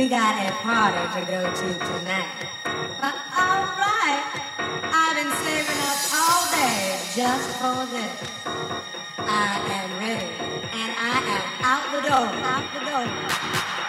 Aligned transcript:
we 0.00 0.08
got 0.08 0.34
a 0.48 0.50
party 0.64 1.20
to 1.20 1.30
go 1.30 1.42
to 1.44 1.68
tonight. 1.78 2.48
Uh, 2.64 3.12
all 3.36 3.64
right. 3.76 4.22
I've 4.96 5.14
been 5.14 5.30
saving 5.44 5.80
up 5.90 6.00
all 6.16 6.42
day 6.56 6.96
just 7.14 7.48
for 7.60 7.84
this. 7.92 8.16
I 9.18 9.60
am 9.76 9.90
ready, 10.00 10.32
and 10.72 10.90
I 10.96 11.16
am 11.36 11.44
out 11.70 11.84
the 11.92 12.00
door, 12.08 12.28
out 12.48 12.64
the 12.72 12.80
door. 12.88 13.79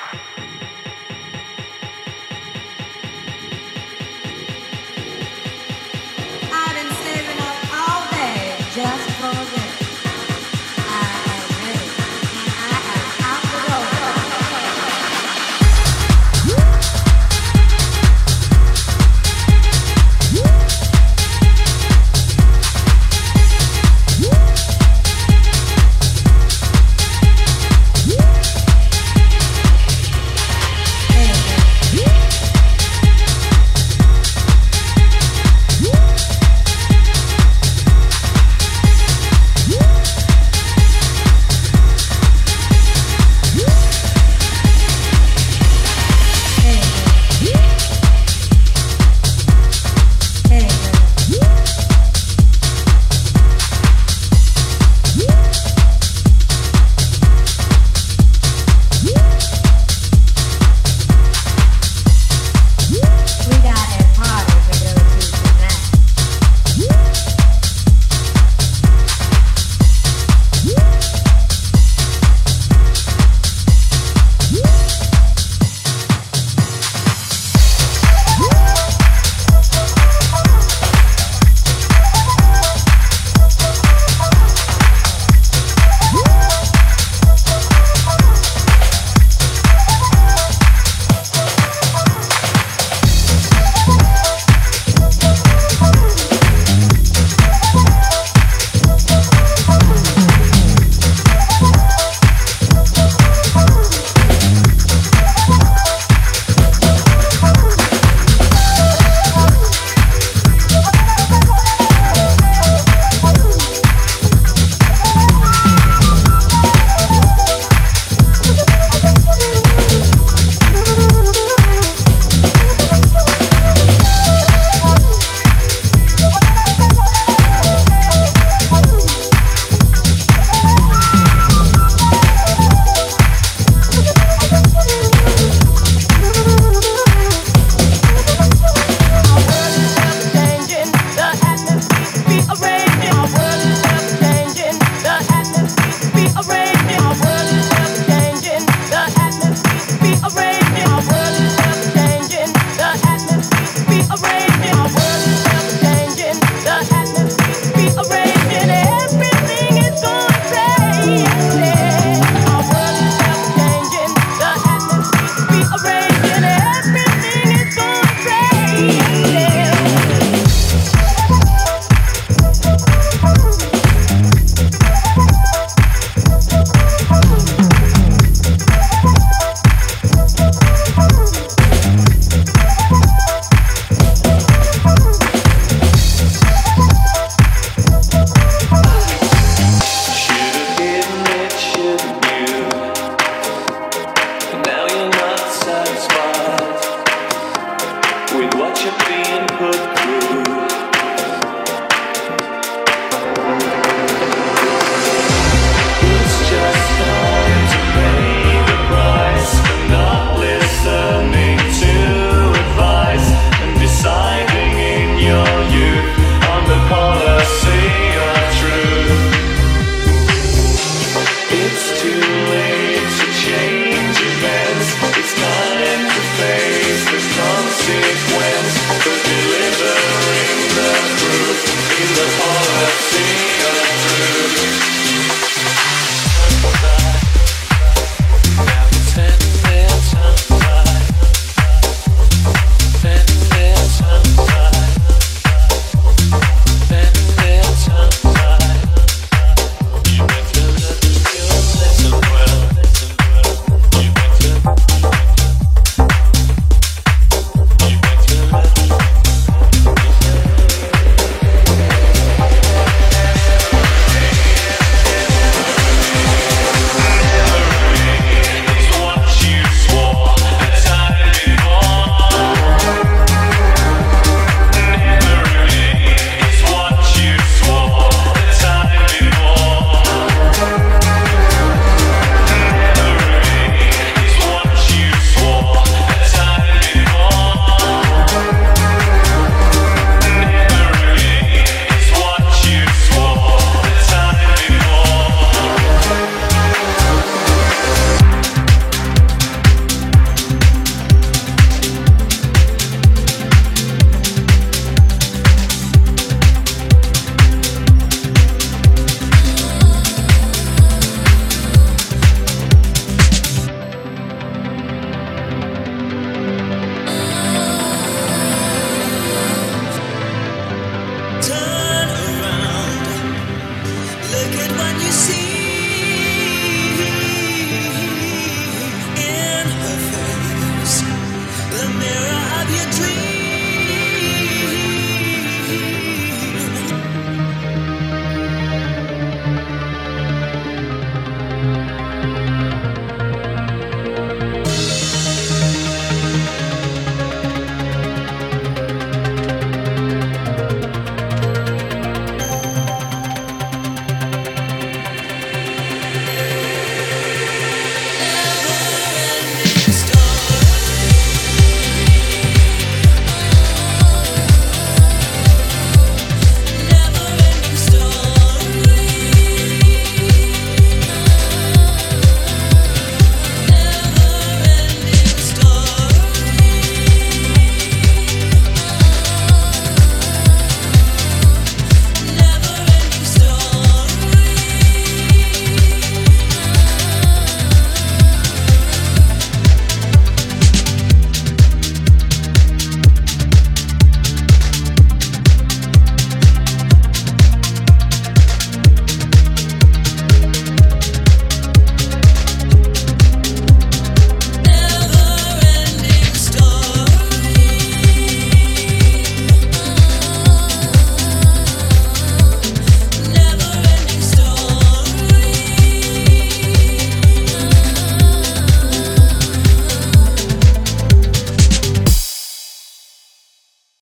You're 198.80 198.92
being 199.06 199.48
put 199.60 199.81